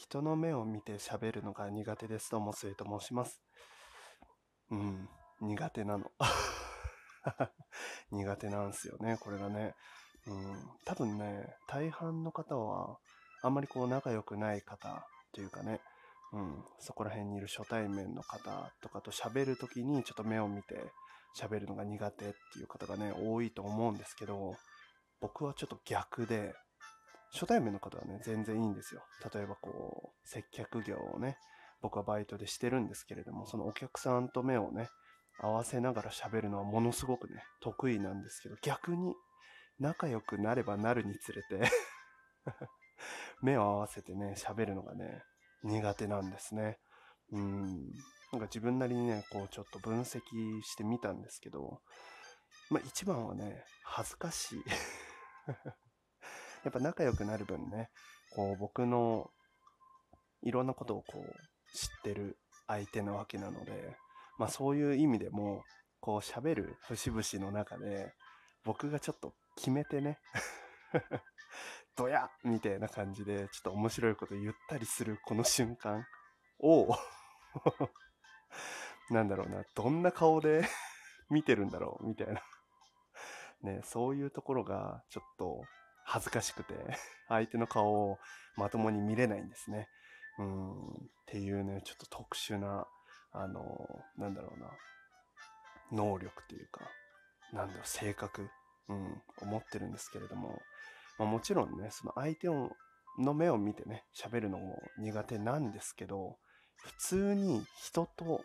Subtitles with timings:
[0.00, 2.30] 人の目を見て喋るのが苦手です。
[2.30, 3.42] どうも、末と申します。
[4.70, 5.06] うん、
[5.42, 6.10] 苦手なの。
[8.10, 9.74] 苦手なんすよね、これがね。
[10.26, 12.98] うん、多分ね、大半の方は、
[13.42, 15.82] あんまりこう仲良くない方というかね、
[16.32, 20.90] うん、そこら辺にいる初対面の方とかと喋るときにちょっと目を見て
[21.36, 24.56] 喋るのが苦手っていう方がね、多いと思うんですけど、
[25.20, 26.54] 僕はちょっと逆で、
[27.32, 29.02] 初対面の方はね、全然いいんですよ。
[29.32, 31.38] 例えばこう、接客業をね、
[31.80, 34.88] 僕はバイトでしてるんですけれども、そのお客さんと目をね、
[35.38, 39.14] 合わせながら喋るのはものすごくね、得意なんですけど、逆に
[39.78, 41.70] 仲良くなればなるにつれて
[43.40, 45.22] 目を合わせてね、喋るのがね、
[45.62, 46.78] 苦手なんですね。
[47.32, 47.64] うん。
[48.32, 50.20] なんか自分なりにね、こうちょっと分析
[50.62, 51.80] してみたんですけど、
[52.70, 54.64] まあ一番はね、恥ずかしい。
[56.64, 57.90] やっぱ仲良くなる分ね、
[58.34, 59.30] こう僕の
[60.42, 63.96] いろんなことをこう知ってる相手なわけなので、
[64.38, 65.62] まあそういう意味でも、
[66.00, 68.12] こう喋る節々の中で、
[68.64, 70.18] 僕がちょっと決めてね、
[71.96, 76.06] ドヤみたいな感じで、ちょっと面白いこと言ったりするこの瞬間
[76.58, 76.96] を、
[79.10, 80.62] なんだろうな、どんな顔で
[81.28, 82.42] 見てるんだろうみたいな。
[83.62, 85.62] ね、そういうところがちょっと
[86.10, 86.74] 恥ずかしくて、
[87.28, 88.18] 相手の顔を
[88.56, 89.88] まともに見れないんですね。
[90.38, 92.84] うん、っていうね、ちょっと特殊な、
[93.30, 94.70] あの、なんだろうな、
[95.92, 96.80] 能力というか、
[97.52, 98.50] なんだろう、性格、
[98.88, 100.60] うん、思ってるんですけれども、
[101.16, 106.38] まあ、もちろんね、その相手の目を見てね、喋るのも苦手なんですけど、
[106.76, 108.44] 普通に人と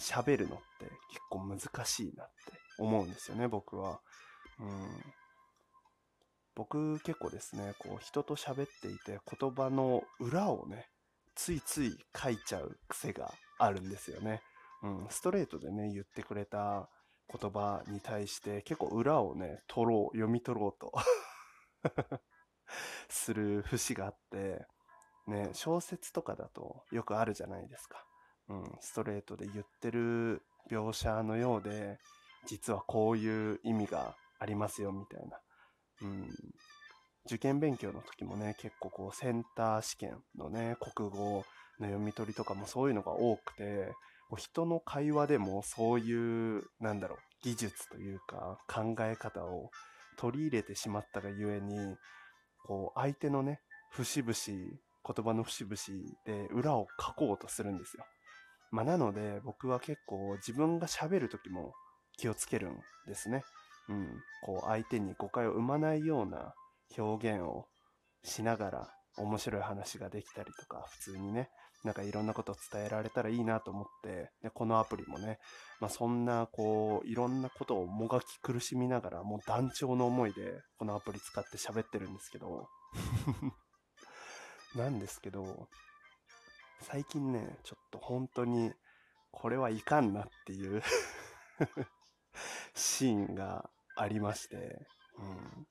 [0.00, 4.00] 喋るのって結構難しいなって思うんですよね、僕は。
[4.58, 5.14] うん、
[6.54, 10.88] 僕結構ですね、こう人と喋っていて言葉の裏をね、
[11.34, 14.40] ついつい書いちゃう癖があるんですよね。
[14.82, 16.88] うん、ストレートでね、言ってくれた
[17.40, 20.92] 言葉に対して結構裏をね、取ろう、読み取ろうと
[23.08, 24.66] する節があって、
[25.26, 28.04] ね、小説とかだとよくあるじゃないですか。
[28.48, 31.98] うん、ストレートで言ってる描写のようで、
[32.46, 35.40] 実はこういう意味がありますよ、みたいな。
[36.02, 36.28] うん、
[37.26, 41.44] 受験勉強の時もね、結構こうセンター試験のね、国語
[41.80, 43.94] の読み取りとかもそういうのが多くて、
[44.28, 49.70] こう人の会話でもそういう、なんだろう、技術というか考え方を
[50.16, 51.96] 取り入れてしまったがゆえに、
[52.66, 53.60] こう相手のね、
[53.90, 55.76] 節々、言葉の節々
[56.24, 58.04] で裏を書こうとするんですよ。
[58.70, 61.74] まあなので僕は結構自分が喋る時も
[62.16, 63.44] 気をつけるんですね。
[63.88, 64.08] うん。
[64.42, 66.54] こう相手に誤解を生まないような
[66.98, 67.66] 表現を
[68.22, 71.50] しながら面白い話ができたりとか、普通にね、
[71.84, 75.38] なんかいろんなことを伝えられたらいいなと思って、で、このアプリもね、
[75.80, 82.68] まあそんなこう、いろんなことをもがき苦しみながら、もう団長の思いでこのアプリ使って喋ってるんですけど、
[84.74, 85.68] なんですけど、
[86.80, 88.72] 最近ね、ちょっと本当に、
[89.30, 90.82] これはいかんなっていう
[92.74, 94.56] シーンがありまして、
[95.18, 95.66] うん、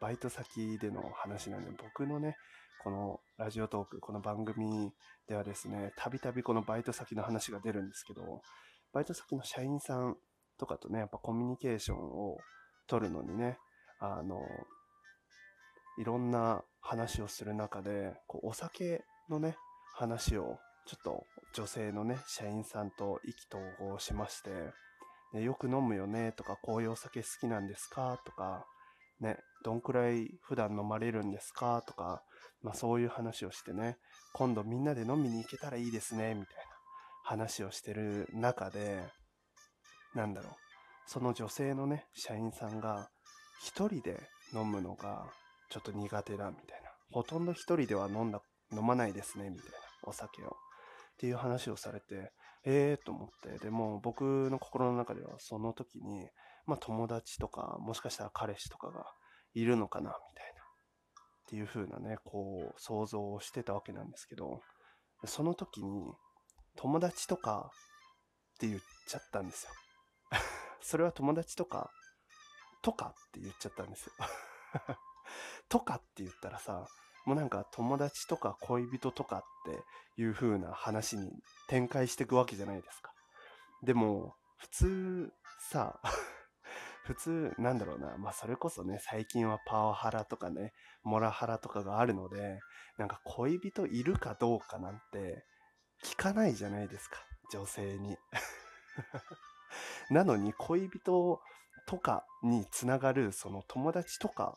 [0.00, 2.36] バイト先での話なんで、僕のね、
[2.82, 4.92] このラジオトーク、この番組
[5.28, 8.40] ではですね、たびたびこのバイト先の話が出るんですけど、
[8.92, 10.16] バイト先の社員さん
[10.58, 12.38] とかとね、やっぱコミュニケーションを
[12.86, 13.58] 取るのにね、
[14.00, 14.40] あの、
[15.98, 19.56] いろんな話をする中で、こうお酒のね、
[19.94, 24.50] 話をちょっと女性のね、社員さんと意気投合しまして、
[25.32, 28.18] でよく飲むよねとか、こういうお酒好きなんですか？
[28.24, 28.64] とか、
[29.20, 31.82] ね、どんくらい普段飲まれるんですか？
[31.86, 32.22] とか、
[32.62, 33.98] まあそういう話をしてね、
[34.32, 36.62] 今度みんなで飲みに行けたらいいですね、みたいな
[37.24, 39.04] 話をしてる中で、
[40.14, 40.52] なんだろう、
[41.06, 43.10] その女性のね、社員さんが
[43.62, 44.20] 一人で
[44.54, 45.26] 飲むのが
[45.68, 46.88] ちょっと苦手だ、みたいな。
[47.10, 48.40] ほとんど一人では飲んだ、
[48.72, 50.46] 飲まないですね、みたいな、お酒を。
[50.46, 50.50] っ
[51.18, 52.32] ていう話をされて、
[52.64, 56.28] ええー、と思って、でも僕の心の中ではその時に、
[56.66, 59.04] まあ友達とか、もしかしたら彼氏とかが
[59.54, 60.62] いるのかな、みたいな。
[60.62, 60.64] っ
[61.48, 64.60] ていう風なね、こう、想像をしてたわけなんですけど、
[65.24, 66.12] その時に、
[66.76, 67.70] 友達とか
[68.56, 69.72] って言っちゃったんですよ。
[70.82, 71.90] それは友達とか、
[72.82, 74.12] とかって言っちゃったんですよ。
[75.68, 76.86] とかって言ったらさ、
[77.28, 79.42] もうなんか友達とか恋人とかっ
[80.16, 81.30] ていう風な話に
[81.68, 83.12] 展開していくわけじゃないですか。
[83.82, 85.32] でも、普通
[85.70, 86.00] さ、
[87.04, 90.72] 普通、なんだろうな、まあそれこそね、最近はパワハラとかね、
[91.02, 92.60] モラハラとかがあるので、
[92.96, 95.44] なんか恋人いるかどうかなんて
[96.02, 97.18] 聞かないじゃないですか、
[97.52, 98.16] 女性に。
[100.08, 101.42] なのに恋人
[101.86, 104.56] とかにつながるその友達とか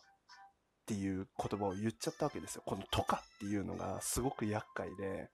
[0.81, 2.63] っていう言葉を言っちゃったわけですよ。
[2.65, 5.29] このとかっていうのがすごく厄介で、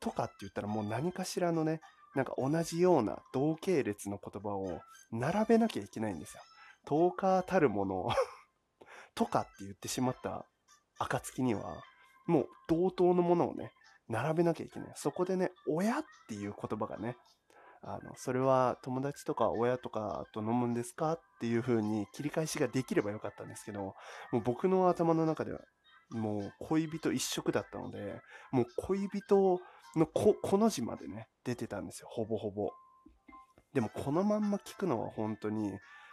[0.00, 1.80] とかって言ったらもう何かしらのね、
[2.14, 4.80] なんか同じような同系列の言葉を
[5.12, 6.42] 並べなきゃいけないんですよ。
[6.86, 8.08] 10日たるもの
[9.14, 10.46] とか って言ってしまった
[10.98, 11.82] 暁には、
[12.26, 13.72] もう同等のものをね、
[14.08, 14.92] 並べなきゃいけない。
[14.96, 17.16] そこでね、親っていう言葉がね、
[17.82, 21.14] あの、それは友達とか親とかと飲むんですか？
[21.14, 23.94] っていう風に切り返しができればよかったんですけど、も
[24.34, 25.60] う僕の頭の中では、
[26.10, 28.20] もう恋人一色だったので、
[28.52, 29.58] もう恋人
[29.96, 32.70] のこ、この字までね、出てたんですよ、ほぼほぼ。
[33.72, 35.72] でもこのまんま聞くのは本当に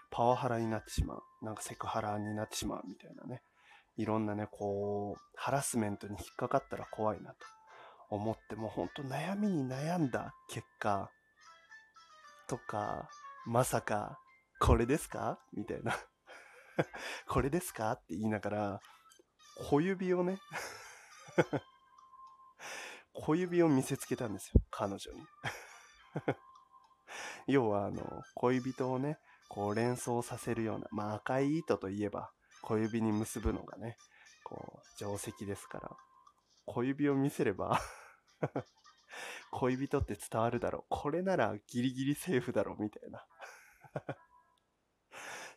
[0.09, 1.21] パワハラになってしまう。
[1.41, 3.41] なんかセクハラになってしまうみたいなね。
[3.97, 7.37] いろんなね、こう、ハラスメントに引っかかったら怖いなと
[8.11, 11.09] 思って、もう本当悩みに悩んだ結果、
[12.47, 13.09] とか、
[13.45, 14.19] まさか、
[14.59, 15.39] これですか？
[15.53, 15.95] みたいな。
[17.27, 17.91] これですか？
[17.94, 18.79] って言いながら、
[19.69, 20.38] 小指をね
[23.13, 25.25] 小指を見せつけたんですよ、彼女に。
[27.47, 29.17] 要は、あの、恋人をね、
[29.50, 33.97] こう連想させるような、まあ赤い糸といえば、小指に結ぶのがね、
[34.43, 35.95] こう、定石ですから、
[36.65, 37.79] 小指を見せれば
[39.51, 40.85] 恋人って伝わるだろう。
[40.89, 43.19] これならギリギリセーフだろう、みたいな
[43.99, 44.05] っ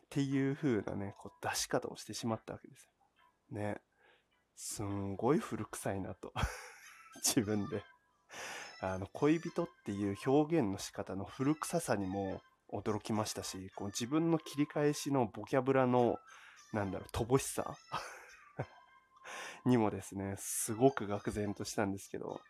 [0.09, 2.91] ていう風なね、こう出し方をしてしまったわけですよ。
[3.51, 3.81] ね。
[4.55, 6.33] すんごい古臭いなと
[7.23, 7.83] 自分で
[8.83, 12.41] あの、恋人っていう表現の仕方の古臭さにも
[12.73, 16.17] 驚きましたし、こう自分の切り返しのボキャブラの、
[16.73, 17.77] なんだろう、乏しさ
[19.65, 22.41] にもですね、すごく愕然としたんですけど、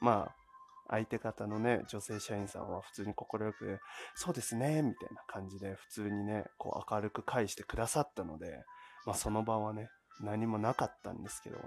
[0.00, 0.45] まあ、
[0.88, 3.80] 相手方のね、女性社員さんは普通に快く、
[4.14, 8.64] そうですね、みたいな感じで普通にね、こう明るく返してくださったので、
[9.04, 9.88] まあその場はね、
[10.20, 11.58] 何もなかったんですけど、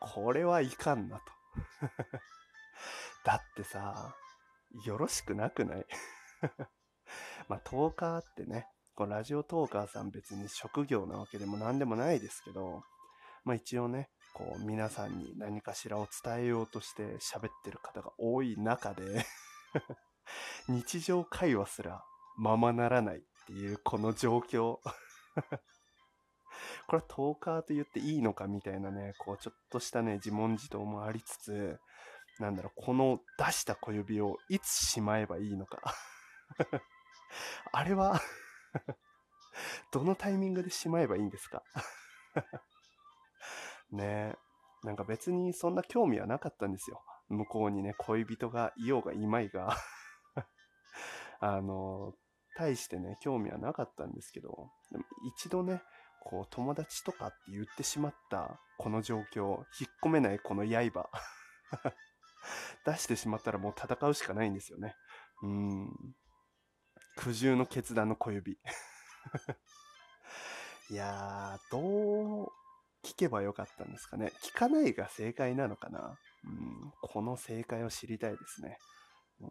[0.00, 1.22] これはいかんなと。
[3.24, 4.14] だってさ、
[4.84, 5.86] よろしくなくない？
[7.48, 12.82] まあ、トーカーってね、こうラジオトーカーさん別に職業なわけでも何でもないですけど、
[13.44, 19.24] まあ一応ね、こう皆さんに何かしらを伝えようとして喋ってる方が多い中で
[20.68, 22.04] 日常会話すら
[22.36, 24.78] ままならないっていうこの状況。
[26.86, 31.80] これはトーカーと言っていいのかみたいなね、こうちょっとしたね、自問自答もありつつ、
[32.38, 35.80] なんだろう、この出した小指をいつしまえばいいのか。
[37.72, 38.20] あれは
[39.92, 41.62] どのタイミングでしまえばいいんですか？
[43.92, 44.34] ね。
[44.82, 47.02] なんか別にそんな興味はなかったんですよ。
[47.28, 49.76] 向こうにね、恋人がいようがいまいが
[51.40, 52.14] あの、
[52.56, 55.04] 対してね、興味はなかったんですけど、でも
[55.36, 55.82] 一度ね、
[56.20, 61.08] こう友達とかって言ってしまったこの状況、引っ込めないこの刃
[62.84, 64.94] 出してしまったらもう戦うしかないんですよね。
[65.42, 66.14] うん。
[67.16, 68.52] 苦渋の決断の小指。
[70.90, 72.52] いやー、どう
[73.16, 74.32] けばよかったんですかね。
[74.42, 76.18] 聞かないが正解なのかな。
[76.44, 78.78] うん、この正解を知りたいですね。
[79.40, 79.48] うん、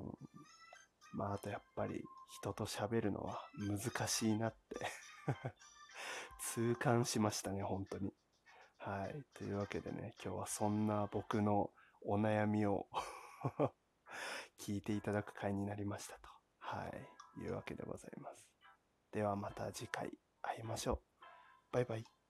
[1.14, 2.04] まあ、あとやっぱり
[2.40, 4.88] 人と喋るのは難しいなって
[6.54, 8.14] 痛感しましたね、本当に。
[8.78, 9.24] はい。
[9.34, 11.72] というわけでね、今日はそんな僕の
[12.04, 12.88] お悩みを
[14.60, 16.30] 聞いていただく回になりましたと。
[16.60, 17.16] はい。
[17.42, 18.50] いうわけでございます。
[19.12, 21.00] ではまた次回会いましょう。
[21.72, 22.25] バイバイ。